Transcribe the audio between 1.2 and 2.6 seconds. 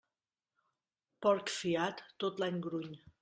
Porc fiat tot l'any